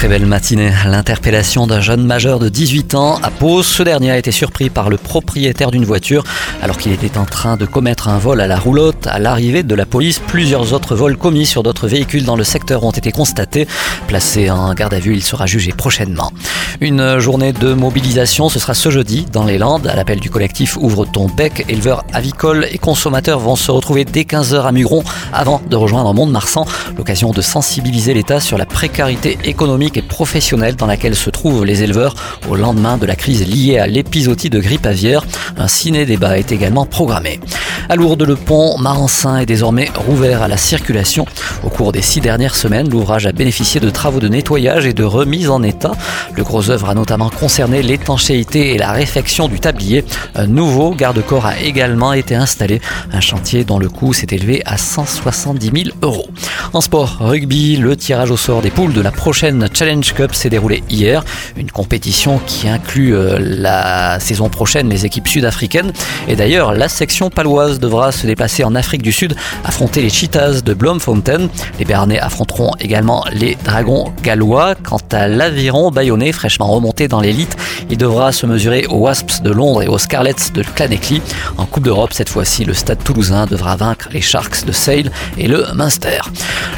[0.00, 0.72] Très belle matinée.
[0.86, 3.62] L'interpellation d'un jeune majeur de 18 ans à Pau.
[3.62, 6.24] Ce dernier a été surpris par le propriétaire d'une voiture
[6.62, 9.06] alors qu'il était en train de commettre un vol à la roulotte.
[9.06, 12.82] À l'arrivée de la police, plusieurs autres vols commis sur d'autres véhicules dans le secteur
[12.84, 13.68] ont été constatés.
[14.06, 16.32] Placé en garde à vue, il sera jugé prochainement.
[16.80, 19.86] Une journée de mobilisation, ce sera ce jeudi dans les Landes.
[19.86, 24.22] À l'appel du collectif Ouvre ton bec, éleveurs avicoles et consommateurs vont se retrouver dès
[24.22, 26.64] 15h à Mugron avant de rejoindre Mont-de-Marsan.
[26.96, 31.82] L'occasion de sensibiliser l'État sur la précarité économique et professionnelle dans laquelle se trouvent les
[31.82, 32.14] éleveurs
[32.48, 35.24] au lendemain de la crise liée à l'épisodie de grippe aviaire.
[35.56, 37.40] Un ciné-débat est également programmé.
[37.88, 41.26] À Lourdes, le pont Marensin est désormais rouvert à la circulation.
[41.64, 45.02] Au cours des six dernières semaines, l'ouvrage a bénéficié de travaux de nettoyage et de
[45.02, 45.92] remise en état.
[46.36, 50.04] Le gros œuvre a notamment concerné l'étanchéité et la réfection du tablier.
[50.34, 52.80] Un nouveau garde-corps a également été installé,
[53.12, 56.28] un chantier dont le coût s'est élevé à 170 000 euros.
[56.72, 60.50] En sport, rugby, le tirage au sort des poules de la prochaine Challenge Cup s'est
[60.50, 61.24] déroulé hier.
[61.56, 65.94] Une compétition qui inclut euh, la saison prochaine les équipes sud-africaines.
[66.28, 70.60] Et d'ailleurs, la section paloise devra se déplacer en Afrique du Sud, affronter les Cheetahs
[70.60, 71.48] de Bloemfontein.
[71.78, 74.74] Les Bernais affronteront également les Dragons gallois.
[74.74, 77.56] Quant à l'aviron bayonnais, fraîchement remonté dans l'élite,
[77.88, 81.22] il devra se mesurer aux Wasps de Londres et aux Scarlets de Claneckley.
[81.56, 85.48] En Coupe d'Europe, cette fois-ci, le stade toulousain devra vaincre les Sharks de Sale et
[85.48, 86.20] le Munster.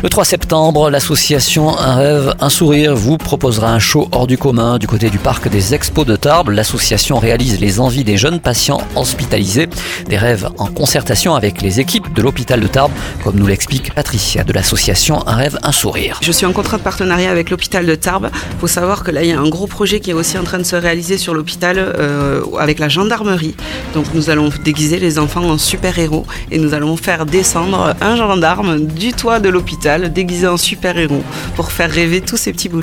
[0.02, 4.78] Le 3 septembre, l'association Un rêve, un sourire vous proposera un show hors du commun
[4.78, 6.50] du côté du parc des Expos de Tarbes.
[6.50, 9.68] L'association réalise les envies des jeunes patients hospitalisés,
[10.08, 12.90] des rêves en concertation avec les équipes de l'hôpital de Tarbes,
[13.22, 16.18] comme nous l'explique Patricia de l'association Un rêve, un sourire.
[16.20, 18.28] Je suis en contrat de partenariat avec l'hôpital de Tarbes.
[18.32, 20.42] Il faut savoir que là, il y a un gros projet qui est aussi en
[20.42, 23.54] train de se réaliser sur l'hôpital euh, avec la gendarmerie.
[23.94, 28.84] Donc nous allons déguiser les enfants en super-héros et nous allons faire descendre un gendarme
[28.86, 31.22] du toit de l'hôpital déguisé en super-héros
[31.56, 32.82] pour faire rêver tous ces petits bouts.